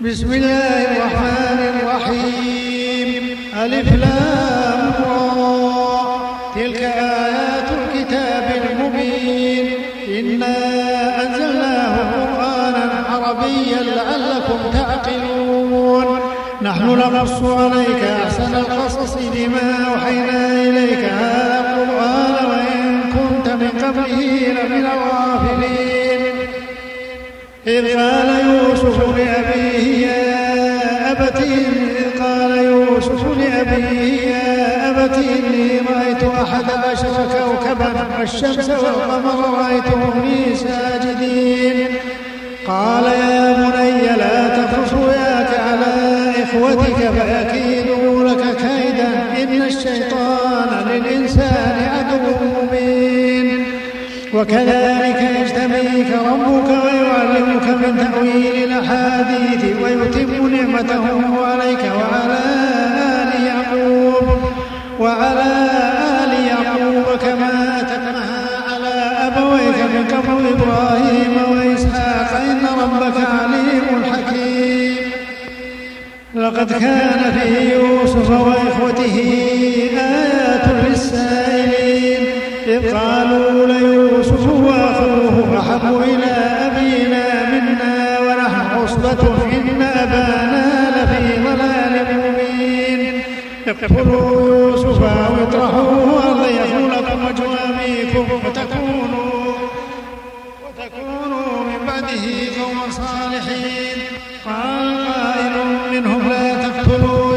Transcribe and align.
بسم 0.00 0.32
الله 0.32 0.84
الرحمن 0.92 1.60
الرحيم. 1.72 3.38
ألف 3.64 3.92
لام 3.92 4.92
تلك 6.54 6.82
آيات 6.82 7.68
الكتاب 7.80 8.46
المبين. 8.62 9.66
إنا 10.18 10.56
أنزلناه 11.22 11.94
قرآنا 12.12 12.84
عربيا 13.10 13.80
لعلكم 13.96 14.58
تعقلون. 14.72 16.20
نحن 16.62 16.86
نقص 16.86 17.42
عليك 17.42 18.02
أحسن 18.24 18.54
القصص 18.54 19.14
بما 19.34 19.68
أوحينا 19.92 20.52
إليك. 20.52 21.04
هذا 21.04 21.60
القرآن 21.60 22.36
وإن 22.50 23.00
كنت 23.16 23.48
من 23.48 23.72
قبله 23.84 24.22
لمن 24.56 24.86
الغافلين. 24.86 26.05
إذ 27.66 27.96
قال 27.96 28.28
يوسف 28.46 29.18
لأبيه 29.18 30.06
يا 30.06 31.12
أبت 31.12 31.36
إذ 31.42 32.20
قال 32.22 32.58
يوسف 32.58 33.38
لأبيه 33.38 34.30
يا 34.30 34.90
أبت 34.90 35.14
إني 35.14 35.80
رأيت 35.90 36.22
أحد 36.42 36.70
عشر 36.90 37.28
كوكبا 37.32 38.06
والشمس 38.18 38.68
والقمر 38.68 39.58
رأيتهم 39.58 40.24
لي 40.24 40.56
ساجدين. 40.56 41.88
قال 42.66 43.04
يا 43.04 43.52
بني 43.52 44.16
لا 44.16 44.48
تقص 44.48 44.92
رؤياك 44.92 45.60
على 45.68 46.32
إخوتك 46.42 46.96
فيكيدوا 46.96 48.28
لك 48.28 48.42
كيدا. 48.56 49.42
إن 49.42 49.62
الشيطان 49.62 50.88
للإنسان 50.88 51.76
عدو 51.94 52.36
مبين. 52.62 53.64
وكذلك 54.34 55.35
يجتبيك 55.56 56.06
ربك 56.12 56.68
ويعلمك 56.84 57.66
من 57.66 58.10
تأويل 58.12 58.64
الأحاديث 58.64 59.64
ويتم 59.82 60.46
نعمته 60.54 61.04
عليك 61.46 61.84
وعلى 61.96 62.38
آل 63.22 63.46
يعقوب 63.46 64.38
وعلى 65.00 65.68
آل 66.24 66.32
يعقوب 66.46 67.18
كما 67.18 67.80
أتمها 67.80 68.42
على 68.74 68.94
أبويك 69.26 69.78
من 69.94 70.04
قبل 70.16 70.46
إبراهيم 70.46 71.34
وإسحاق. 71.50 72.40
إن 72.40 72.66
ربك 72.82 73.16
عليم 73.40 74.04
حكيم. 74.12 74.96
لقد 76.34 76.72
كان 76.72 77.32
في 77.40 77.72
يوسف 77.74 78.30
وإخوته 78.30 79.16
آيات 79.98 80.64
للسائلين 80.88 82.26
إذ 82.66 82.94
قالوا 82.94 83.66
ليوسف 83.66 84.46
أحب 85.58 86.02
إلى 86.02 86.32
أبينا 86.66 87.26
منا 87.52 87.94
ونحن 88.20 88.66
عصبة 88.76 89.22
إن 89.56 89.82
أبانا 89.82 90.66
لفي 90.96 91.42
ضلال 91.44 91.94
مبين. 92.22 93.22
اقتلوا 93.66 94.48
يوسف 94.48 95.02
أو 95.02 95.34
اطرحوه 95.42 96.08
أرض 96.28 96.44
لكم 96.92 97.18
وجه 97.26 97.46
وتكونوا 98.46 99.52
وتكونوا 100.64 101.48
من 101.68 101.80
بعده 101.86 102.24
قوما 102.58 102.86
صالحين. 102.90 103.98
قال 104.46 105.06
قائل 105.08 105.54
منهم 105.92 106.28
لا 106.28 106.68
تقتلوا 106.68 107.35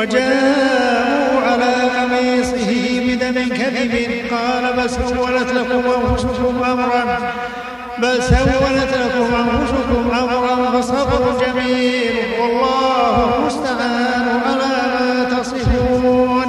وجاءوا 0.00 1.40
على 1.48 1.74
قميصه 1.96 2.70
بدم 3.06 3.36
كذب. 3.48 3.94
قال 4.32 4.64
بل 4.76 4.90
سولت 4.90 5.50
لكم 5.52 5.82
أنفسكم 6.00 6.54
أمرا 6.72 7.04
بل 7.98 8.22
سولت 8.22 8.92
لكم 9.02 9.28
أنفسكم 9.44 10.02
أمرا 10.22 10.80
فصبر 10.80 11.22
جميل. 11.40 12.14
والله 12.40 13.36
المستعان 13.38 14.26
على 14.46 14.72
ما 14.94 15.08
تصفون. 15.24 16.48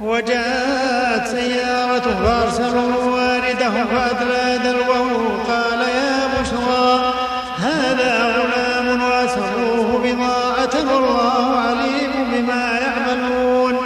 وجاءت 0.00 1.26
سيارة 1.26 2.06
فأرسلوا 2.24 3.04
واردهم 3.14 3.86
فأدلى 3.86 4.47
بما 12.38 12.78
يعملون 12.78 13.76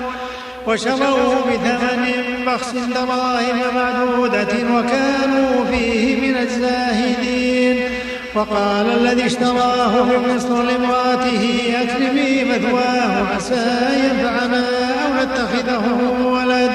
وشروه 0.66 1.44
بثمن 1.50 2.44
بخس 2.46 2.72
دراهم 2.72 3.58
معدودة 3.74 4.54
وكانوا 4.74 5.64
فيه 5.70 6.20
من 6.20 6.36
الزاهدين. 6.36 7.88
وقال 8.34 8.86
الذي 8.86 9.26
اشتراه 9.26 10.02
من 10.04 10.36
مصر 10.36 10.62
لامرأته 10.62 11.74
أكرمي 11.82 12.44
مثواه 12.44 13.34
عسى 13.34 13.88
ينفعنا 14.04 14.64
أو 15.04 15.24
نتخذه 15.24 15.84
ولد 16.24 16.72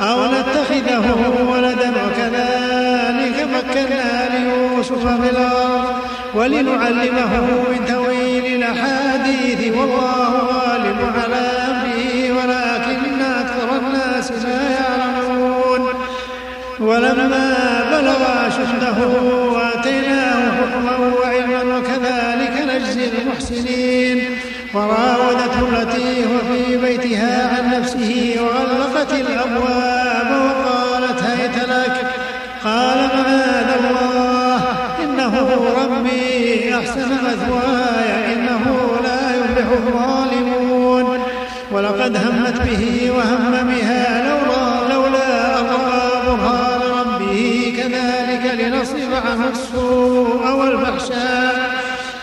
أو 0.00 0.24
نتخذه 0.24 1.06
ولدا. 1.52 1.92
وكذلك 2.06 3.48
مكنا 3.54 4.28
ليوسف 4.34 5.06
في 5.22 5.30
الأرض 5.30 5.84
ولنعلمه 6.34 7.40
من 7.70 7.84
تأويل 7.86 8.46
الأحاديث 8.54 9.76
والله 9.76 10.53
غالب 10.94 11.16
على 11.16 11.46
أمره 11.70 12.32
ولكن 12.32 13.22
أكثر 13.22 13.68
الناس 13.78 14.32
لا 14.32 14.62
يعلمون. 14.70 15.82
ولما 16.80 17.56
بلغ 17.92 18.20
أشده 18.48 18.98
وآتيناه 19.52 20.40
حكما 20.56 20.96
وعلما 20.98 21.76
وكذلك 21.76 22.54
نجزي 22.68 23.08
المحسنين. 23.08 24.18
وراودته 24.74 25.82
التي 25.82 26.24
هو 26.24 26.38
في 26.52 26.76
بيتها 26.76 27.56
عن 27.56 27.80
نفسه 27.80 28.36
وغلقت 28.40 29.12
الأبواب 29.12 30.28
وقالت 30.44 31.22
هيت 31.22 31.68
لك. 31.68 31.96
قال 32.64 32.98
معاذ 32.98 33.70
الله؟ 33.80 34.62
إنه 35.04 35.34
ربي 35.80 36.74
أحسن 36.74 37.10
مثواي 37.26 38.34
إنه 38.34 38.62
لا 39.04 39.20
يفلح 39.36 39.68
الظالمون. 39.72 40.63
ولقد 41.84 42.16
همت 42.16 42.62
به 42.62 43.12
وهم 43.16 43.50
بها 43.50 44.22
لولا 44.28 44.94
لولا 44.94 45.60
أن 45.60 45.66
رأى 45.66 46.26
برهان 46.26 46.80
ربه 47.00 47.72
كذلك 47.76 48.60
لنصرف 48.60 49.26
عنه 49.26 49.48
السوء 49.52 50.50
والفحشاء. 50.50 51.70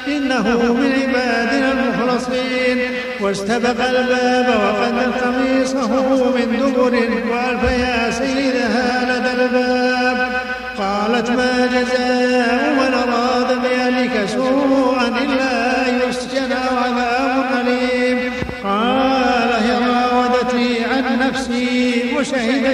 إنه 0.07 0.73
من 0.73 0.91
عبادنا 0.91 1.71
المخلصين. 1.71 2.77
واستبق 3.21 3.89
الباب 3.89 4.47
وقد 4.47 5.13
قميصه 5.21 5.91
من 6.35 6.59
دبر 6.59 6.93
وألف 7.31 7.63
يا 7.79 8.11
سيدها 8.11 8.89
لدى 9.09 9.43
الباب 9.43 10.29
قالت 10.77 11.29
ما 11.29 11.69
جزاء 11.73 12.73
من 12.79 12.93
أراد 12.93 13.61
بأهلك 13.61 14.25
سوءا 14.25 14.90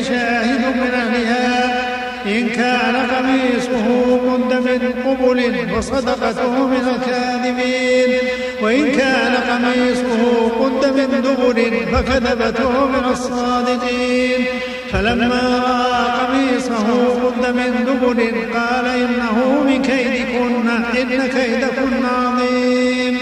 شاهد 0.04 0.76
من 0.76 0.92
أهلها 0.94 1.88
إن 2.26 2.50
كان 2.50 2.96
قميصه 2.96 3.88
قد 4.28 4.54
من 4.54 4.94
قبل 5.06 5.40
فصدقته 5.76 6.68
من 6.68 6.84
الكاذبين 6.96 8.18
وإن 8.62 8.92
كان 8.92 9.34
قميصه 9.50 10.22
قد 10.60 10.86
من 10.98 11.22
دبر 11.22 11.58
فكذبته 11.94 12.86
من 12.86 13.06
الصادقين. 13.12 14.46
فلما 14.92 15.64
رأى 15.68 16.04
قميصه 16.20 16.88
قد 17.26 17.56
من 17.56 17.72
دبر 17.88 18.20
قال 18.60 18.86
إنه 18.86 19.64
من 19.68 19.82
كيدكن 19.82 20.68
إن 21.02 21.28
كيدكن 21.28 22.06
عظيم. 22.06 23.18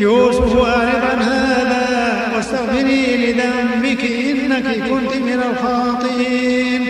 يوسف 0.00 0.56
أعرض 0.56 1.02
عن 1.12 1.22
هذا 1.22 1.73
واستغفري 2.44 3.04
لذنبك 3.16 4.02
إنك 4.04 4.68
كنت 4.88 5.12
من 5.16 5.40
الخاطئين. 5.50 6.82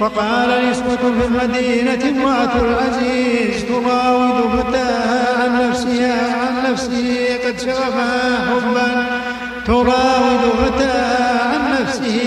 وقال 0.00 0.70
نسوة 0.70 0.96
في 0.96 1.24
المدينة 1.26 2.18
امرأة 2.18 2.54
العزيز 2.64 3.64
تراود 3.68 4.38
فتاها 4.54 5.42
عن 5.42 5.68
نفسها 5.68 6.36
عن 6.36 6.72
نفسه 6.72 7.08
قد 7.46 7.60
شغفها 7.60 8.22
حبا. 8.48 8.90
تراود 9.66 10.42
فتاها 10.60 11.40
عن 11.48 11.82
نفسه 11.82 12.18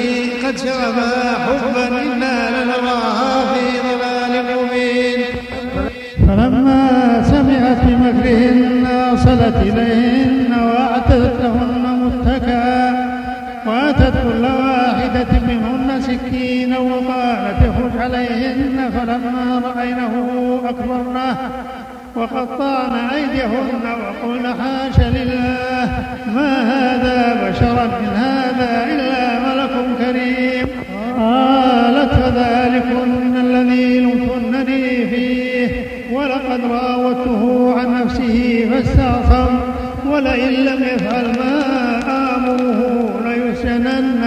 قد 0.48 0.58
شغفها 0.58 1.46
حبا. 1.46 1.88
إنا 1.88 2.64
لنراها 2.64 3.54
في 3.54 3.64
ضلال 3.88 4.34
مبين. 4.46 5.20
فلما 6.28 6.82
سمعت 7.32 7.82
بمكرهن 7.86 8.86
أرسلت 8.86 9.56
إليهن 9.56 10.23
فلما 19.04 19.62
رأينه 19.76 20.14
أكبرنه 20.66 21.38
وقطعن 22.16 22.96
أيديهن 23.16 23.84
وقلن 23.84 24.46
حاش 24.48 25.00
لله 25.00 25.90
ما 26.36 26.62
هذا 26.62 27.50
بشرا 27.50 27.86
من 27.86 28.08
هذا 28.16 28.88
إلا 28.94 29.40
ملك 29.40 29.98
كريم. 29.98 30.68
قالت 31.20 32.14
فذلكن 32.14 33.38
الذي 33.38 34.00
لمتنني 34.00 35.08
فيه 35.08 35.86
ولقد 36.12 36.62
راودته 36.72 37.74
عن 37.80 38.04
نفسه 38.04 38.68
فاستعصم 38.72 39.60
ولئن 40.10 40.54
لم 40.54 40.84
يفعل 40.84 41.26
ما 41.26 41.60
آمره 42.36 43.10
ليسجنن 43.26 44.23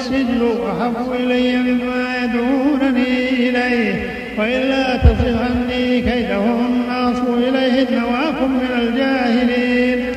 السجن 0.00 0.42
أحب 0.70 1.12
إلي 1.12 1.56
مما 1.56 2.16
يدعونني 2.22 3.28
إليه 3.28 3.94
وإلا 4.38 4.96
تصف 4.96 5.26
عني 5.42 6.00
كيدهن 6.00 6.90
أصب 6.90 7.26
إليهن 7.38 8.02
وأكن 8.04 8.50
من 8.62 8.72
الجاهلين. 8.78 10.12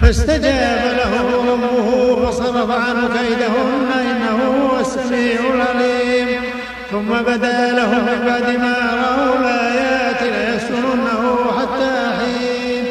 فاستجاب 0.00 0.82
له 1.00 1.12
ربه 1.52 1.88
فصرف 2.26 2.70
عنه 2.70 3.08
كيدهن 3.16 3.90
إنه 4.10 4.38
هو 4.46 4.80
السميع 4.80 5.40
العليم. 5.54 6.28
ثم 6.90 7.10
بدا 7.28 7.72
لهم 7.72 8.02
من 8.08 8.20
بعد 8.26 8.48
ما 8.62 8.76
رأوا 9.02 9.38
الآيات 9.38 10.20
ليسجننه 10.22 11.22
حتى 11.58 11.94
حين 12.18 12.84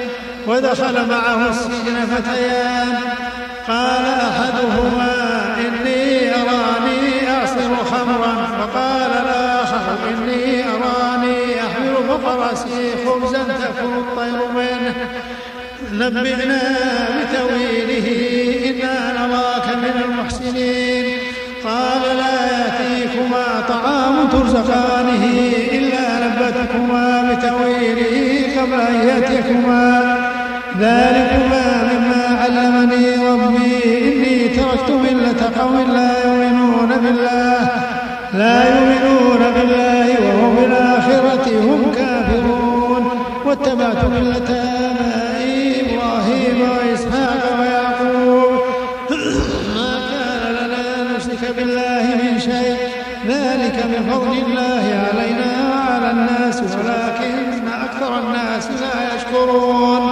ودخل 0.48 1.10
معه 1.10 1.50
السجن 1.50 1.98
فتيان 2.12 2.77
نبئنا 16.10 16.62
بتويله 17.18 18.08
إنا 18.70 18.96
نراك 19.18 19.68
من 19.84 20.04
المحسنين. 20.06 21.06
قال 21.66 22.02
لا 22.18 22.38
يأتيكما 22.58 23.46
طعام 23.68 24.28
ترزقانه 24.28 25.24
إلا 25.72 26.06
نبتكما 26.26 27.08
بتويله 27.30 28.16
قبل 28.58 28.82
أن 28.82 29.08
يأتيكما 29.08 30.18
ذلكما 30.80 31.66
مما 31.90 32.24
علمني 32.42 33.16
ربي. 33.30 33.74
إني 34.08 34.48
تركت 34.48 34.90
ملة 34.90 35.42
قوم 35.60 35.92
لا 35.94 36.12
يؤمنون 36.26 36.90
بالله. 37.04 37.70
لا 38.34 38.58
يؤمنون 38.74 39.42
بالله 39.56 40.08
وهم 40.26 40.56
بالآخرة 40.56 41.48
هم 41.60 41.92
كافرون. 41.96 43.04
واتبعت 43.46 44.06
ملة 44.06 44.77
فضل 54.28 54.38
الله 54.48 54.86
علينا 55.08 55.52
وعلى 55.72 56.12
الناس 56.12 56.62
ولكن 56.62 57.68
أكثر 57.68 58.20
الناس 58.20 58.68
لا 58.82 59.16
يشكرون. 59.16 60.04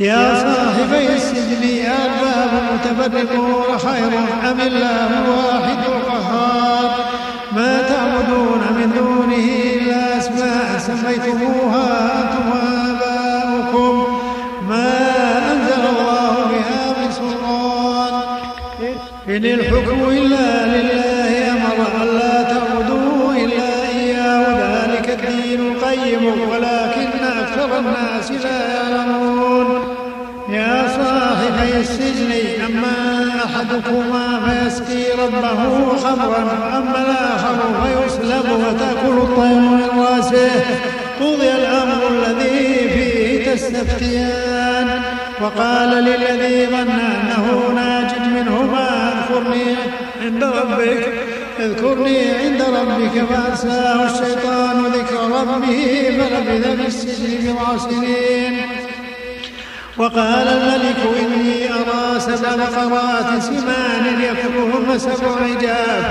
يا 0.00 0.34
صاحبي 0.34 1.06
السجن 1.16 1.64
أرباب 1.86 2.52
متفرقون 2.72 3.78
خير 3.78 4.12
أم 4.50 4.60
الله 4.60 5.08
الواحد 5.24 5.78
القهار؟ 5.92 6.90
ما 7.52 7.82
تعبدون 7.82 8.62
من 8.76 8.88
دونه 8.98 9.46
إلا 9.74 10.18
أسماء 10.18 10.78
سميتموها 10.78 11.86
أنتم 12.22 12.44
وآباؤكم. 12.50 13.94
ما 14.68 14.92
أنزل 15.52 15.82
الله 15.92 16.34
بها 16.50 16.82
من 16.98 17.10
سلطان. 17.12 18.14
إن 19.28 19.44
الحكم 19.44 19.98
إلا 20.08 20.49
الناس 27.80 28.30
لا 28.30 28.74
يعلمون 28.74 29.96
يا 30.48 30.88
صاحبي 30.88 31.80
السجن 31.80 32.32
أما 32.66 33.30
أحدكما 33.44 34.40
فيسقي 34.44 35.24
ربه 35.24 35.96
خمرا 35.96 36.44
وأما 36.44 36.98
الآخر 37.06 37.58
فيصلب 37.82 38.46
وتأكل 38.52 39.18
الطير 39.18 39.60
من 39.60 39.90
رأسه. 39.98 40.64
قضي 41.20 41.52
الأمر 41.52 42.08
الذي 42.08 42.88
فيه 42.88 43.52
تستفتيان. 43.52 45.02
وقال 45.42 45.88
للذي 45.88 46.66
ظن 46.66 46.90
أنه 46.90 47.72
ناج 47.74 48.10
منهما 48.34 49.12
اذكرني 49.12 49.76
عند 50.22 50.44
ربك. 50.44 51.12
اذكرني 51.60 52.30
عند 52.30 52.62
ربك 52.62 53.24
فأنساه 53.24 54.04
الشيطان 54.06 54.84
ذكر 54.84 55.20
ربه 55.40 56.04
فلبث 56.18 56.66
في 56.80 56.86
السجن 56.86 57.52
بضع 57.52 57.78
سنين 57.78 58.56
وقال 59.98 60.48
الملك 60.48 61.00
إني 61.20 61.72
أرى 61.72 62.20
سبع 62.20 62.56
بقرات 62.56 63.42
سمان 63.42 64.20
يأكلهن 64.20 64.98
سبع 64.98 65.36
عجاف 65.42 66.04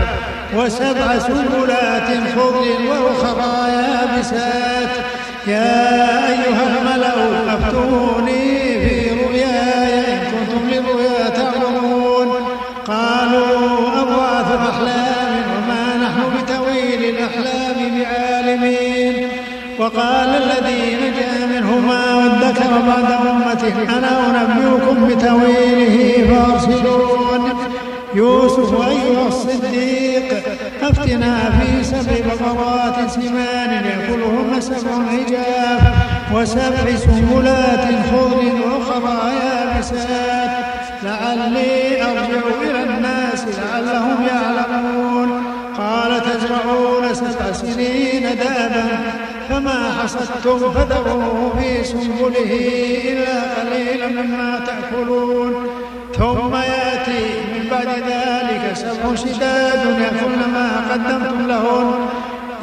وسبع 0.56 1.20
سنبلات 1.20 2.08
خضر 2.36 2.66
وأخرى 2.90 3.70
يابسات. 3.70 4.90
يا 5.48 6.28
أيها 6.28 6.64
الملأ 6.68 7.14
أفتوني 7.54 8.59
وقال 19.90 20.30
الذي 20.30 20.96
نجا 20.96 21.46
منهما 21.46 22.16
وادكر 22.16 22.72
بعد 22.88 23.12
أمته 23.12 23.98
أنا 23.98 24.42
أنبئكم 24.42 25.08
بتويله 25.08 26.28
فأرسلون. 26.30 27.70
يوسف 28.14 28.88
أيها 28.88 29.28
الصديق 29.28 30.44
أفتنا 30.82 31.36
في 31.60 31.84
سبع 31.84 32.14
بقرات 32.26 33.12
سمان 33.12 33.72
يأكلهن 33.86 34.62
سبع 34.62 34.92
عجاف 35.12 35.82
وسبع 36.34 36.96
سنبلات 36.98 37.86
خضر 38.12 38.44
وأخرى 38.66 39.32
يابسات. 39.42 40.50
لعلي 41.04 42.04
أرجع 42.04 42.44
إلى 42.62 42.84
الناس 42.84 43.46
لعلهم 43.58 44.28
يعلمون. 44.28 45.44
قال 45.78 46.22
تزرعون 46.22 47.14
سبع 47.14 47.52
سنين 47.52 48.24
دابا 48.24 48.88
فما 49.60 49.92
حصدتم 50.04 50.72
فذروه 50.72 51.54
في 51.60 51.84
سنبله 51.84 52.54
إلا 53.12 53.36
قليلا 53.56 54.08
مما 54.08 54.60
تأكلون. 54.66 55.54
ثم 56.14 56.56
يأتي 56.56 57.24
من 57.54 57.64
بعد 57.72 57.88
ذلك 57.88 58.64
سبع 58.74 59.16
شداد 59.16 59.86
يأكلن 60.02 60.42
ما 60.54 60.70
قدمتم 60.92 61.48
لهن. 61.48 61.88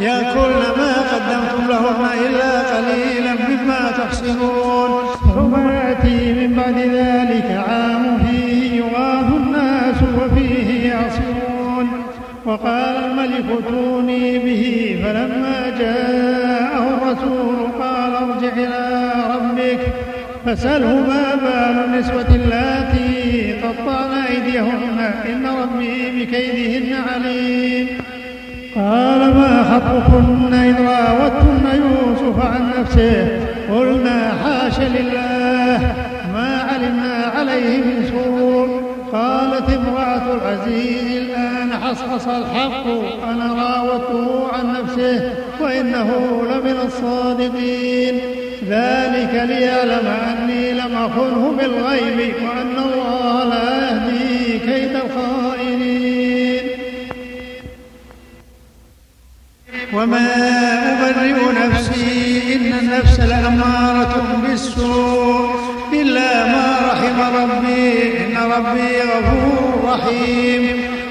يأكلن 0.00 0.64
ما 0.78 0.92
قدمتم 1.12 1.68
لهن 1.68 2.04
إلا 2.26 2.52
قليلا 2.76 3.32
مما 3.48 3.90
تحصنون 3.98 4.90
ثم 5.34 5.68
يأتي 5.68 6.32
من 6.32 6.54
بعد 6.56 6.78
ذلك 6.78 7.64
عام 7.68 8.18
فيه 8.26 8.80
يغاث 8.80 9.28
الناس 9.36 9.96
وفيه 10.18 10.88
يعصرون. 10.88 11.88
وقال 12.46 12.96
الملك 13.04 13.44
ائتوني 13.50 14.38
به 14.38 14.64
فلما 15.04 15.76
جاءه 15.78 16.45
الرسول 17.06 17.56
قال 17.80 18.14
ارجع 18.14 18.52
إلى 18.56 19.12
ربك 19.34 19.78
فاسأله 20.46 20.94
ما 20.94 21.34
بال 21.34 21.84
النسوة 21.84 22.34
اللاتي 22.34 23.52
قطعن 23.62 24.12
أيديهن 24.30 24.98
إن 25.28 25.46
ربي 25.46 26.24
بكيدهن 26.24 26.94
عليم. 27.12 27.86
قال 28.74 29.34
ما 29.34 29.64
خطبكن 29.70 30.54
إذ 30.54 30.80
راوتن 30.80 31.66
يوسف 31.82 32.46
عن 32.46 32.70
نفسه؟ 32.80 33.40
قلنا 33.70 34.32
حاش 34.44 34.80
لله. 34.80 35.94
ما 36.34 36.62
علمنا 36.72 37.32
عليه 37.36 37.78
من 37.78 38.10
سوء. 38.12 38.75
قالت 39.12 39.70
امرأة 39.70 40.34
العزيز 40.34 41.16
الآن 41.16 41.72
حصحص 41.82 42.28
الحق. 42.28 42.86
أنا 43.30 43.46
راودته 43.54 44.48
عن 44.52 44.72
نفسه 44.72 45.34
وإنه 45.60 46.10
لمن 46.50 46.76
الصادقين. 46.86 48.20
ذلك 48.68 49.32
ليعلم 49.48 50.06
أني 50.06 50.72
لم 50.72 50.94
أخنه 50.94 51.54
بالغيب 51.58 52.34
وأن 52.44 52.76
الله 52.78 53.44
لا 53.44 53.88
يهدي 53.88 54.58
كيد 54.58 54.96
الخائنين. 54.96 56.62
وما 59.92 60.28
أبرئ 60.92 61.38
نفسي 61.66 62.54
إن 62.54 62.72
النفس 62.78 63.20
لأمارة 63.20 64.38
بالسوء 64.42 65.50
إلا 65.92 66.46
ما 66.46 66.78
رحم 66.92 67.20
ربي 67.36 68.25
ربي 68.52 68.94
غفور 69.12 69.90
رحيم. 69.90 70.62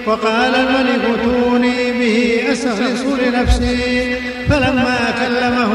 وقال 0.07 0.53
الملك 0.55 1.01
ائتوني 1.05 1.91
به 1.99 2.17
أستخلص 2.51 3.03
لنفسي. 3.21 4.15
فلما 4.49 4.97
كلمه 5.21 5.73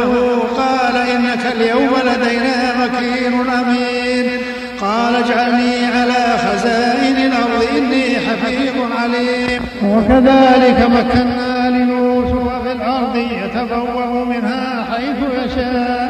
قال 0.57 0.97
إنك 0.97 1.45
اليوم 1.57 1.95
لدينا 2.07 2.57
مكين 2.81 3.35
أمين. 3.50 4.26
قال 4.81 5.14
اجعلني 5.17 5.87
على 5.87 6.23
خزائن 6.45 7.17
الأرض 7.17 7.62
إني 7.76 8.07
حفيظ 8.26 8.76
عليم. 8.99 9.62
وكذلك 9.85 10.79
مكنا 10.90 11.71
ليوسف 11.71 12.62
في 12.62 12.73
الأرض 12.73 13.17
يتبوأ 13.17 14.25
منها 14.25 14.87
حيث 14.90 15.19
يشاء. 15.45 16.10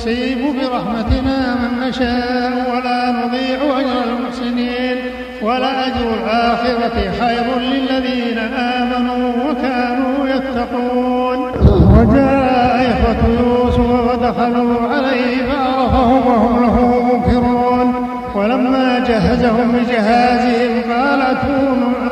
نصيب 0.00 0.38
برحمتنا 0.38 1.54
من 1.54 1.88
نشاء 1.88 2.52
ولا 2.72 3.10
نضيع 3.12 3.80
أجر 3.80 4.04
المحسنين 4.04 4.96
ولأجر 5.42 6.14
الآخرة 6.24 7.12
خير 7.20 7.58
للذين 7.58 8.38
آمنوا 8.38 9.32
وكانوا 9.50 10.28
يتقون. 10.28 11.38
وجاء 11.98 12.86
إخوة 12.90 13.22
يوسف 13.40 14.10
فدخلوا 14.10 14.88
عليه 14.88 15.36
فعرفهم 15.52 16.26
وهم 16.26 16.62
له 16.62 16.99
جهزهم 19.10 19.72
بجهازهم 19.72 20.92
قال 20.92 21.22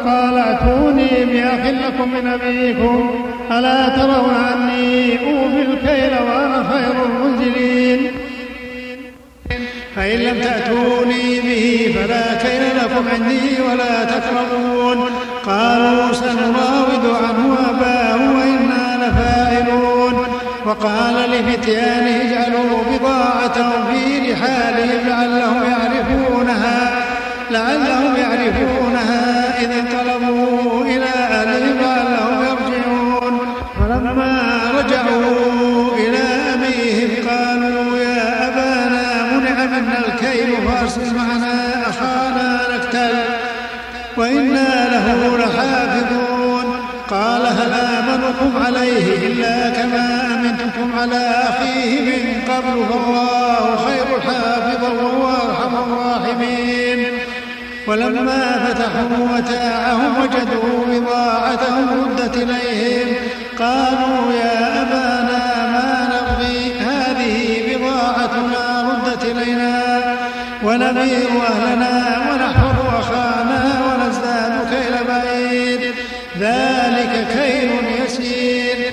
قال 0.05 0.39
أتوني 0.39 1.25
بأخ 1.25 1.67
لكم 1.67 2.13
من 2.13 2.27
أبيكم 2.27 3.11
ألا 3.51 3.89
ترون 3.89 4.35
أني 4.55 5.13
أوفي 5.13 5.63
الكيل 5.63 6.13
وأنا 6.27 6.65
خير 6.73 6.95
المنزلين؟ 7.07 8.11
فإن 9.97 10.19
لم 10.19 10.41
تأتوني 10.41 11.41
به 11.41 11.95
فلا 11.95 12.35
كيل 12.35 12.63
لكم 12.83 13.05
عندي 13.15 13.63
ولا 13.63 14.05
تقربون. 14.05 15.11
قالوا 15.47 16.13
سنراود 16.13 17.05
عنه 17.23 17.57
أباه 17.71 18.17
وإنا 18.17 19.07
لفاعلون. 19.07 20.27
وقال 20.67 21.31
لفتيانه 21.31 22.17
اجعلوا 22.23 22.79
بضاعتهم 22.91 23.85
في 23.93 24.33
رحالهم 24.33 25.09
لعلهم 25.09 25.58
الكيل 40.09 40.51
فأرسل 40.69 41.15
معنا 41.15 41.55
أخانا 41.91 42.61
نكتل 42.75 43.17
وإنا 44.17 44.89
له 44.93 45.39
لحافظون. 45.39 46.67
قال 47.11 47.47
هل 47.47 47.73
آمنكم 47.73 48.63
عليه 48.67 49.27
إلا 49.27 49.71
كما 49.71 50.07
أمنتكم 50.35 50.99
على 50.99 51.31
أخيه 51.51 52.01
من 52.01 52.43
قبل 52.51 52.77
فالله 52.91 53.77
خير 53.87 54.21
حافظا 54.21 54.89
وهو 54.89 55.25
أرحم 55.29 55.75
الراحمين. 55.77 57.07
ولما 57.87 58.43
فتحوا 58.65 59.39
متاعهم 59.39 60.23
وجدوا 60.23 60.85
بضاعتهم 60.87 61.87
ردت 62.01 62.37
إليهم 62.37 63.09
قالوا 63.59 64.33
يا 64.33 64.83
أبانا 64.83 65.08
ونغير 70.89 71.29
أهلنا 71.47 72.19
ونحفظ 72.31 72.95
أخانا 72.95 73.63
ونزداد 73.85 74.55
كيل 74.71 74.95
بعيد 75.09 75.95
ذلك 76.41 77.27
كيل 77.33 77.71
يسير. 78.05 78.93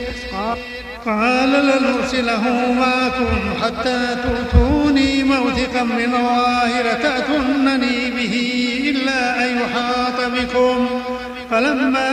قال 1.05 1.49
لن 1.49 1.83
أرسله 1.97 2.43
معكم 2.79 3.37
حتى 3.63 4.17
تؤتوني 4.23 5.23
موثقا 5.23 5.83
من 5.83 6.15
الله 6.15 6.81
لتأتونني 6.81 8.11
به 8.11 8.33
إلا 8.89 9.45
أن 9.45 9.57
يحاط 9.57 10.31
بكم. 10.31 10.89
فلما 11.51 12.09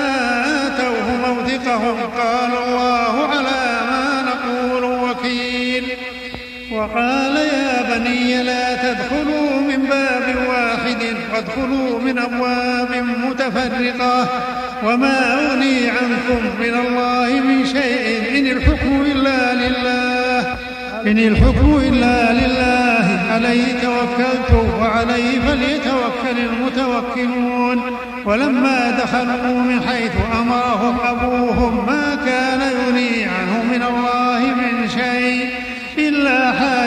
آتوه 0.67 1.07
موثقهم 1.27 1.97
قال 2.19 2.51
الله 2.67 3.27
على 3.27 3.72
وقال 6.83 7.37
يا 7.37 7.99
بني 7.99 8.43
لا 8.43 8.75
تدخلوا 8.75 9.61
من 9.61 9.83
باب 9.91 10.37
واحد 10.49 11.03
وادخلوا 11.35 12.01
من 12.01 12.19
أبواب 12.19 13.05
متفرقة. 13.29 14.29
وما 14.85 15.35
أغني 15.35 15.91
عنكم 15.91 16.43
من 16.61 16.75
الله 16.87 17.41
من 17.41 17.67
شيء 17.67 18.39
إن 18.39 18.47
الحكم 18.57 19.03
إلا 19.07 19.55
لله. 19.55 20.57
إن 21.07 21.19
الحكم 21.19 21.77
إلا 21.77 22.33
لله 22.33 23.21
عليه 23.33 23.73
توكلت 23.83 24.65
وعليه 24.81 25.41
فليتوكل 25.41 26.39
المتوكلون. 26.39 27.83
ولما 28.25 28.91
دخلوا 28.91 29.59
من 29.63 29.81
حيث 29.89 30.13
أمرهم 30.41 30.97
أبوهم 31.05 31.87
ما 31.87 32.19
كان 32.27 32.61
يغني 32.61 33.25
عنهم 33.25 33.67
من 33.73 33.83
الله 33.83 34.55
من 34.55 34.62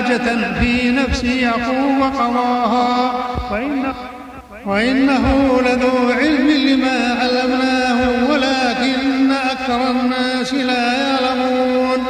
حاجة 0.06 0.54
في 0.60 0.92
نفس 0.92 1.24
يعقوب 1.24 2.02
قضاها. 2.20 3.14
وإن 3.52 3.94
وإنه 4.66 5.62
لذو 5.66 6.10
علم 6.10 6.50
لما 6.50 7.18
علمناه 7.22 8.32
ولكن 8.32 9.32
أكثر 9.32 9.92
الناس 9.92 10.54
لا 10.54 10.94
يعلمون. 10.94 12.04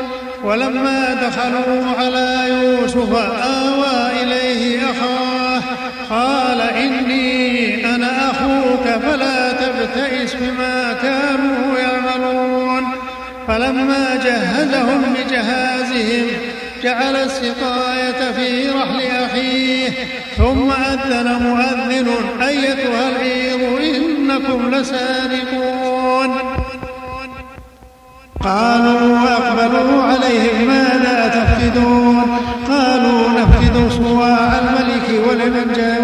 ولما 0.43 1.13
دخلوا 1.13 1.95
على 1.99 2.45
يوسف 2.49 3.15
آوى 3.43 4.23
إليه 4.23 4.79
أخاه 4.91 5.61
قال 6.09 6.61
إني 6.61 7.95
أنا 7.95 8.31
أخوك 8.31 8.87
فلا 9.03 9.51
تبتئس 9.51 10.33
بما 10.33 10.93
كانوا 11.01 11.77
يعملون. 11.77 12.85
فلما 13.47 14.19
جهزهم 14.25 15.01
بجهازهم 15.13 16.27
جعل 16.85 17.15
السقاية 17.15 18.31
في 18.31 18.69
رحل 18.69 19.01
أخيه 19.01 19.89
ثم 20.37 20.71
أذن 20.71 21.27
مؤذن 21.43 22.07
أيتها 22.47 23.09
العير 23.09 23.59
إنكم 23.95 24.75
لسارقون. 24.75 26.35
قالوا 28.43 29.19
وأقبلوا 29.19 30.03
عليهم 30.03 30.67
ماذا 30.67 31.17
تفقدون؟ 31.27 32.21
قالوا 32.69 33.29
نفقد 33.29 33.91
صواع 33.91 34.59
الملك 34.59 35.27
ولمن 35.27 35.73
جاء, 35.75 35.94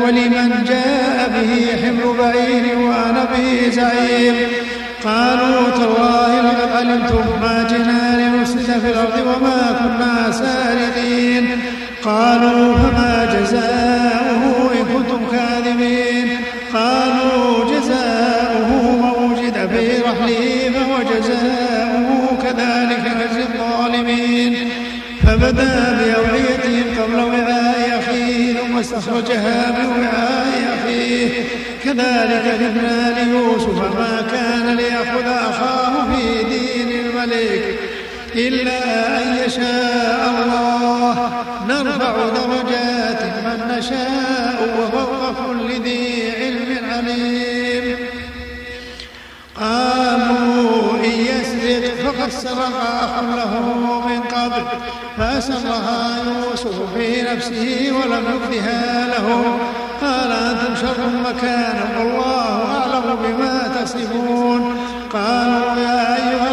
قالوا 12.42 12.76
فما 12.76 13.26
جزاؤه 13.40 14.72
إن 14.74 14.86
كنتم 14.94 15.22
كاذبين. 15.32 16.38
قالوا 16.74 17.66
جزاؤه 17.66 18.72
من 19.02 19.32
وجد 19.32 19.70
في 19.70 20.02
رحله 20.02 20.72
فهو 20.74 20.98
جزاؤه 21.14 22.38
كذلك 22.44 23.04
نجزي 23.16 23.44
الظالمين. 23.44 24.70
فبدا 25.24 25.98
بأوعيتهم 26.00 27.02
قبل 27.02 27.20
وعاء 27.20 28.00
أخيه 28.00 28.54
ثم 28.54 28.78
استخرجها 28.78 29.72
من 29.72 29.90
وعاء 30.02 30.78
أخيه. 30.78 31.30
كذلك 31.84 32.60
جبنا 32.62 33.20
ليوسف 33.20 33.78
ما 34.00 34.22
كان 34.32 34.76
ليأخذ 34.76 35.28
أخاه 35.28 35.94
في 36.12 36.44
دين 36.44 37.06
الملك 37.06 37.80
إلا 38.36 38.80
أن 39.22 39.38
يشاء 39.46 40.34
الله. 40.46 41.46
نرفع 41.68 42.14
درجات 42.30 43.24
من 43.24 43.78
نشاء 43.78 44.58
وفوق 44.80 45.48
كل 45.48 45.82
ذي 45.82 46.32
علم 46.32 46.92
عليم. 46.92 47.98
قالوا 49.60 50.96
إن 51.06 51.10
يسرق 51.10 51.94
فقد 52.04 52.30
سرق 52.30 52.78
أخ 53.04 53.24
له 53.36 53.54
من 54.08 54.22
قبل. 54.22 54.64
فأسرها 55.18 56.18
يوسف 56.26 56.94
في 56.96 57.22
نفسه 57.22 57.92
ولم 57.92 58.24
يبدها 58.36 59.08
له. 59.08 59.58
قال 60.02 60.32
أنتم 60.32 60.76
شر 60.76 61.02
مكانا 61.30 61.86
والله 62.00 62.78
أعلم 62.78 63.18
بما 63.24 63.84
تصفون. 63.84 64.78
قالوا 65.14 65.82
يا 65.82 66.16
أيها 66.16 66.51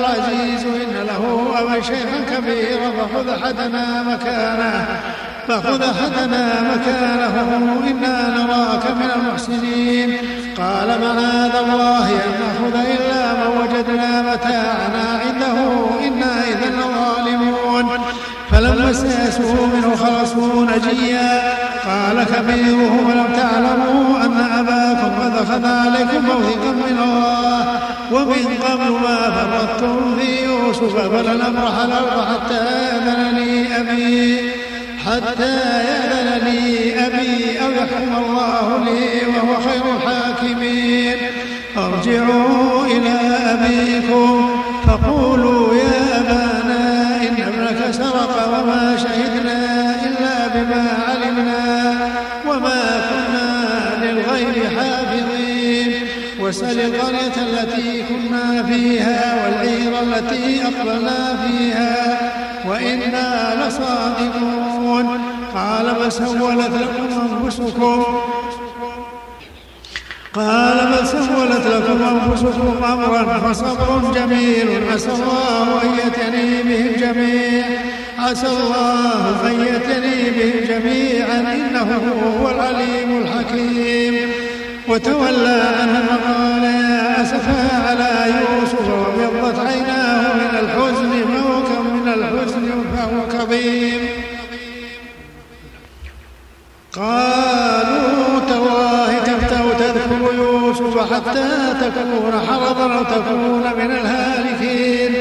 أبا 1.60 1.80
شيخا 1.80 2.20
كبيرا 2.30 2.90
فخذ 2.90 3.28
أحدنا 3.28 4.02
مكانه 4.02 4.86
فخذ 5.48 5.82
أحدنا 5.82 6.62
مكانه 6.72 7.34
إنا 7.90 8.28
نراك 8.28 8.84
من 8.90 9.10
المحسنين. 9.16 10.16
قال 10.58 10.88
معاذ 11.00 11.56
الله 11.64 12.08
أن 12.10 12.32
نأخذ 12.40 12.74
إلا 12.74 13.32
من 13.32 13.50
وجدنا 13.60 14.22
متاعنا 14.22 15.20
عنده 15.24 15.58
إنا 16.06 16.44
إذا 16.48 16.70
لظالمون. 16.76 17.86
فلما 18.50 18.90
استيأسوا 18.90 19.66
منه 19.66 19.96
خلصوا 19.96 20.64
نجيا. 20.64 21.52
قال 21.88 22.24
كبيرهم 22.24 23.10
ألم 23.10 23.32
تعلموا 23.36 24.24
أن 24.24 24.36
أباكم 24.58 25.10
قد 25.22 25.36
أخذ 25.36 25.66
عليكم 25.66 26.24
موثقا 26.24 26.72
من 26.72 26.98
الله؟ 27.02 27.77
ومن 28.12 28.58
قبل 28.68 28.90
ما 28.90 29.30
فرطتم 29.30 30.16
في 30.18 30.44
يوسف 30.44 30.96
فلن 30.96 31.40
أبرح 31.40 31.78
الأرض 31.84 32.24
حتى 32.34 32.54
يأذن 32.54 33.36
لي 33.36 33.76
أبي 33.80 34.50
حتى 35.06 35.56
يأذن 35.88 36.44
لي 36.46 36.94
أبي 37.06 37.60
أو 37.64 37.70
يحكم 37.70 38.24
الله 38.24 38.84
لي 38.84 39.26
وهو 39.26 39.56
خير 39.56 39.82
الحاكمين. 39.96 41.16
أرجعوا 41.76 42.86
إلى 42.86 43.18
أبيكم 43.54 44.50
فقولوا 44.86 45.74
يا 45.74 46.20
أبانا 46.20 47.16
إن 47.16 47.42
ابنك 47.42 47.90
سرق 47.90 48.48
وما 48.48 48.96
شهدنا 48.96 49.94
إلا 50.06 50.48
بما 50.54 50.88
علمنا 51.08 51.96
وما 52.46 53.00
كنا 53.10 54.04
للغيب 54.04 54.78
حافظين 54.78 54.97
واسأل 56.48 56.80
القرية 56.80 57.36
التي 57.36 58.02
كنا 58.08 58.62
فيها 58.62 59.44
والعير 59.44 59.92
التي 60.02 60.62
أقبلنا 60.62 61.36
فيها 61.46 62.18
وإنا 62.68 63.54
لصادقون. 63.68 65.06
قال 65.54 65.86
ما 66.00 66.08
سولت 66.08 66.70
لكم 66.70 67.08
أنفسكم. 67.44 68.04
قال 70.34 70.76
بل 70.86 71.06
سولت 71.06 71.66
لكم 71.66 72.02
أنفسكم 72.02 72.84
أمرا 72.84 73.38
فصبر 73.38 74.12
جميل. 74.14 74.92
عسى 74.92 75.10
الله 75.10 75.82
أن 75.82 75.90
يأتني 75.98 76.62
بهم 76.62 76.92
جميعا. 77.00 77.68
عسى 78.18 78.46
الله 78.46 79.46
أن 79.46 79.60
يأتني 79.66 80.30
بهم 80.30 80.64
جميعا. 80.68 81.38
إنه 81.54 81.90
هو 82.40 82.50
العليم 82.50 83.22
الحكيم. 83.22 84.37
وتولى 84.88 85.62
عنهم 85.80 86.06
وقال 86.08 86.64
يا 86.64 87.22
أسفى 87.22 87.76
على 87.88 88.34
يوسف 88.40 88.88
وابيضت 88.88 89.58
عيناه 89.58 90.34
من 90.34 90.58
الحزن 90.62 91.12
كم 91.68 91.96
من 91.96 92.08
الحزن 92.08 92.84
فهو 92.96 93.38
كظيم. 93.38 94.00
قالوا 96.92 98.40
تالله 98.48 99.18
تفتأ 99.18 99.62
تذكر 99.78 100.34
يوسف 100.34 101.12
حتى 101.12 101.74
تكون 101.80 102.32
حرضا 102.48 102.94
أو 102.94 103.02
تكون 103.02 103.64
من 103.78 103.90
الهالكين. 103.90 105.12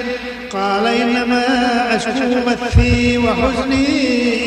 قال 0.54 0.88
إنما 0.88 1.46
أشكو 1.96 2.40
بثي 2.48 3.18
وحزني 3.18 4.47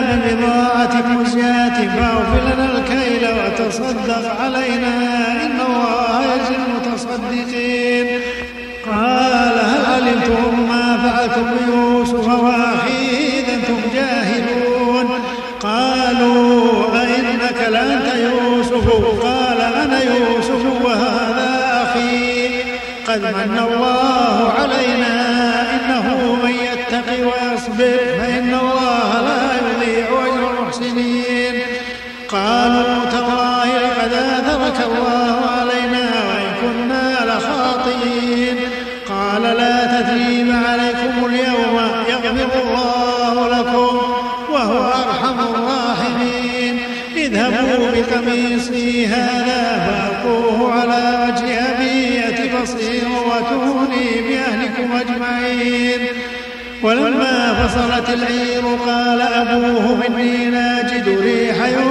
ببضاعة 0.35 1.07
مزجاة 1.07 1.77
فاغفر 1.95 2.41
لنا 2.53 2.65
الكيل 2.77 3.27
وتصدق 3.27 4.41
علينا 4.41 4.93
إن 5.45 5.59
الله 5.67 6.21
يجزي 6.23 6.55
المتصدقين. 6.55 8.07
قال 8.91 9.59
هل 9.59 9.85
علمتم 9.93 10.69
ما 10.69 10.97
فعلتم 10.97 11.45
بيوسف 11.53 12.27
وأخيه 12.27 13.39
إذا 13.39 13.53
أنتم 13.53 13.79
جاهلون؟ 13.93 15.07
قالوا 15.59 16.61
أئنك 17.01 17.69
لأنت 17.69 18.15
يوسف؟ 18.15 18.89
قال 19.23 19.61
أنا 19.61 19.99
يوسف 20.03 20.85
وهذا 20.85 21.49
أخي. 21.83 22.47
قد 23.07 23.21
من 23.21 23.59
الله 23.71 24.53
علينا 24.59 25.15
إنه 25.73 26.37
من 26.43 26.51
يتق 26.51 27.07
ويصبر. 27.11 27.99
فإن 28.19 28.40
قالوا 32.31 33.05
تالله 33.11 33.65
لقد 33.65 34.13
آثرك 34.13 34.85
الله 34.85 35.35
علينا 35.59 36.05
وإن 36.27 36.51
كنا 36.61 37.07
لخاطئين. 37.25 38.57
قال 39.09 39.41
لا 39.41 39.85
تثريب 39.85 40.47
عليكم 40.67 41.25
اليوم 41.25 41.75
يغفر 42.09 42.61
الله 42.63 43.59
لكم 43.59 44.01
وهو 44.51 44.83
أرحم 44.87 45.39
الراحمين. 45.39 46.79
اذهبوا 47.15 47.87
بقميصي 47.95 49.07
هذا 49.07 49.61
فألقوه 49.85 50.71
على 50.71 51.03
وجه 51.23 51.47
أبي 51.71 52.15
يأت 52.15 52.61
بصيرا 52.61 53.19
واتوني 53.29 54.21
بأهلكم 54.27 54.87
أجمعين. 55.01 56.01
ولما 56.83 57.53
فصلت 57.53 58.09
العير 58.09 58.63
قال 58.85 59.21
أبوهم 59.21 60.01
إني 60.01 60.49
لاجد 60.49 61.19
ريح 61.21 61.55
يوسف 61.67 61.90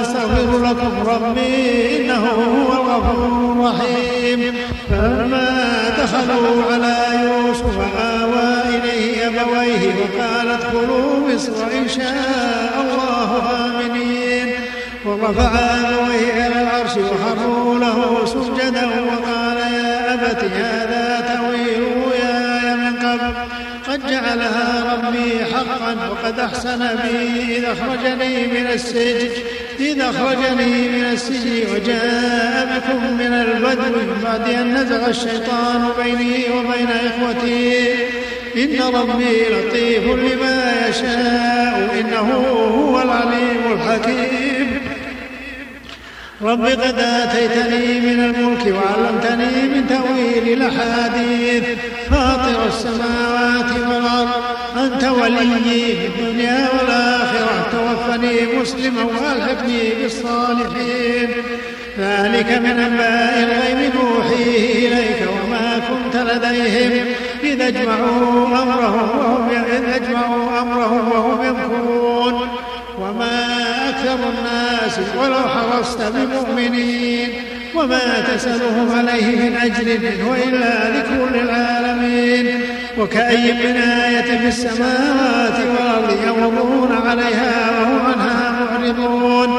أستغفر 0.41 0.63
لكم 0.65 1.09
ربي 1.09 1.97
إنه 1.97 2.25
هو 2.27 2.73
الغفور 2.73 3.51
الرحيم 3.51 4.55
فلما 4.89 5.49
دخلوا 6.03 6.63
على 6.73 6.95
يوسف 7.23 7.77
آوى 8.03 8.77
إليه 8.77 9.27
أبويه 9.27 9.95
وقال 9.95 10.49
ادخلوا 10.49 11.27
مصر 11.33 11.63
إن 11.77 11.87
شاء 11.89 12.73
الله 12.81 13.01
رفع 15.05 15.49
أبويه 15.49 16.47
إلى 16.47 16.61
العرش 16.61 16.91
وخروا 16.97 17.79
له 17.79 18.25
سجدا 18.25 18.85
وقال 18.85 19.57
يا 19.57 20.13
أبت 20.13 20.43
هذا 20.43 21.10
قد 23.91 24.11
جعلها 24.11 24.93
ربي 24.93 25.45
حقا 25.53 26.09
وقد 26.09 26.39
أحسن 26.39 26.79
بي 26.79 27.57
إذ 27.57 27.65
أخرجني 27.65 28.47
من 28.47 28.67
السجن 28.73 29.29
إذ 29.79 30.01
أخرجني 30.01 30.89
من 30.89 31.03
السجن 31.13 31.73
وجاء 31.73 32.67
بكم 32.77 33.13
من 33.13 33.33
البدو 33.33 33.81
من 33.81 34.21
بعد 34.23 34.49
أن 34.49 34.73
نزغ 34.73 35.09
الشيطان 35.09 35.89
بيني 36.03 36.43
وبين 36.49 36.87
إخوتي. 36.87 37.93
إن 38.55 38.81
ربي 38.93 39.43
لطيف 39.49 40.03
لما 40.03 40.87
يشاء 40.89 41.99
إنه 41.99 42.33
هو 42.77 43.01
العليم 43.01 43.61
الحكيم. 43.73 44.60
رب 46.43 46.65
قد 46.65 46.99
آتيتني 46.99 47.99
من 47.99 48.19
الملك 48.23 48.75
وعلمتني 48.75 49.67
من 49.67 49.87
تأويل 49.87 50.61
الأحاديث. 50.61 51.63
فاطر 52.11 52.67
السماوات 52.67 53.71
والأرض 53.89 54.29
أنت 54.77 55.03
وليي 55.03 55.95
في 55.95 56.07
الدنيا 56.07 56.69
والآخرة. 56.79 57.69
توفني 57.71 58.59
مسلما 58.61 59.03
وألحقني 59.03 59.89
بالصالحين. 60.01 61.29
ذلك 61.99 62.51
من 62.51 62.79
أنباء 62.79 63.33
الغيب 63.43 63.91
نوحيه 63.95 64.87
إليك 64.87 65.29
وما 65.31 65.79
كنت 65.89 66.15
لديهم. 66.15 67.05
إذا 67.43 67.67
أجمعوا 67.67 68.47
أمرهم 68.47 69.19
وهم 69.19 69.49
إذ 69.49 69.93
أجمعوا 69.95 70.61
أمرهم 70.61 71.11
وهم 71.11 71.45
يمكرون. 71.45 72.47
وما 72.99 73.35
أكثر 73.89 74.13
الناس 74.13 74.60
ولو 74.99 75.39
حرصت 75.49 76.01
بمؤمنين 76.01 77.29
وما 77.75 77.99
تسألهم 78.35 78.91
عليه 78.97 79.49
من 79.49 79.55
أجر 79.55 79.85
منه 79.85 80.35
إلا 80.47 80.89
ذكر 80.97 81.19
للعالمين. 81.39 82.61
وكأي 82.97 83.53
من 83.53 83.75
آية 83.81 84.37
في 84.39 84.47
السماوات 84.47 85.57
والأرض 85.59 86.17
يمرون 86.27 86.91
عليها 87.07 87.69
وهم 87.81 88.01
عنها 88.05 88.51
معرضون. 88.51 89.49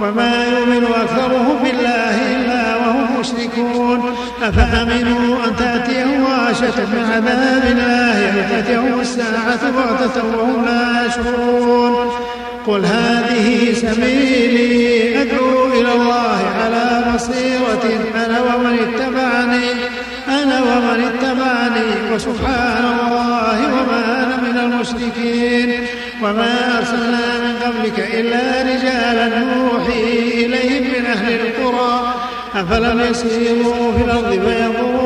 وما 0.00 0.44
يؤمن 0.44 0.84
أكثرهم 0.84 1.58
بالله 1.64 2.36
إلا 2.36 2.76
وهم 2.76 3.20
مشركون. 3.20 4.16
أفأمنوا 4.42 5.44
أن 5.46 5.56
تأتيهم 5.56 6.22
واشة 6.22 6.78
من 6.92 7.10
عذاب 7.12 7.62
الله 7.72 8.16
أو 8.28 8.48
تأتيهم 8.50 9.00
الساعة 9.00 9.70
بغتة 9.70 10.22
وهم 10.38 10.64
لا 10.64 11.06
يشعرون. 11.06 11.95
قل 12.66 12.84
هذه 12.84 13.72
سبيلي 13.72 15.22
أدعو 15.22 15.66
إلى 15.66 15.92
الله 15.92 16.38
على 16.60 17.04
بصيرة. 17.14 17.84
أنا 18.26 18.38
ومن 18.42 18.78
اتبعني 18.78 19.68
أنا 20.28 20.60
ومن 20.62 21.00
اتبعني. 21.04 22.14
وسبحان 22.14 22.84
الله 22.84 23.58
وما 23.74 24.02
أنا 24.24 24.36
من 24.46 24.56
المشركين. 24.58 25.86
وما 26.22 26.78
أرسلنا 26.78 27.26
من 27.44 27.54
قبلك 27.64 27.98
إلا 28.14 28.62
رجالا 28.62 29.26
نوحي 29.38 30.04
إليهم 30.44 30.82
من 30.82 31.06
أهل 31.06 31.40
القرى. 31.40 32.14
أفلم 32.54 33.00
يسيروا 33.10 33.92
في 33.96 34.04
الأرض 34.04 34.30
فينظروا 34.30 35.05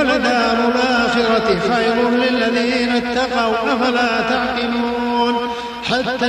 ولدار 0.00 0.56
الآخرة 0.68 1.58
خير 1.74 2.10
للذين 2.10 2.88
اتقوا 2.88 3.74
أفلا 3.74 4.20
تعقلون؟ 4.30 5.34
حتى 5.84 6.26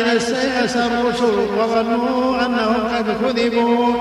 إذا 0.00 0.16
استيأس 0.16 0.76
الرسل 0.76 1.36
وظنوا 1.58 2.46
أنهم 2.46 2.88
قد 2.96 3.06
كذبوا 3.22 3.94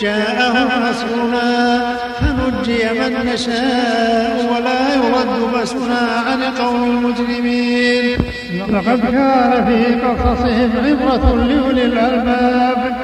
جاءهم 0.00 0.68
نصرنا 0.90 1.80
فنجي 2.20 2.84
من 3.00 3.32
نشاء 3.32 4.46
ولا 4.52 4.94
يرد 4.94 5.52
بأسنا 5.52 6.22
عن 6.26 6.42
القوم 6.42 6.84
المجرمين. 6.84 8.18
لقد 8.68 9.00
كان 9.00 9.64
في 9.66 10.06
قصصهم 10.06 10.70
عبرة 10.84 11.44
لأولي 11.48 11.84
الألباب 11.84 13.03